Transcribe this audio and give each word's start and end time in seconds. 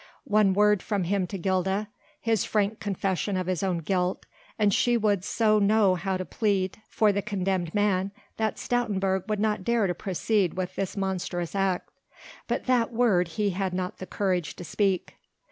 One 0.25 0.53
word 0.55 0.81
from 0.81 1.03
him 1.03 1.27
to 1.27 1.37
Gilda, 1.37 1.87
his 2.19 2.43
frank 2.43 2.79
confession 2.79 3.37
of 3.37 3.45
his 3.45 3.61
own 3.61 3.77
guilt, 3.77 4.25
and 4.57 4.73
she 4.73 4.97
would 4.97 5.23
so 5.23 5.59
know 5.59 5.93
how 5.93 6.17
to 6.17 6.25
plead 6.25 6.81
for 6.89 7.11
the 7.11 7.21
condemned 7.21 7.75
man 7.75 8.11
that 8.37 8.55
Stoutenburg 8.57 9.27
would 9.29 9.39
not 9.39 9.63
dare 9.63 9.85
to 9.85 9.93
proceed 9.93 10.55
with 10.55 10.75
this 10.75 10.97
monstrous 10.97 11.53
act. 11.53 11.91
But 12.47 12.65
that 12.65 12.91
word 12.91 13.27
he 13.37 13.51
had 13.51 13.75
not 13.75 13.99
the 13.99 14.07
courage 14.07 14.55
to 14.55 14.63
speak. 14.63 15.17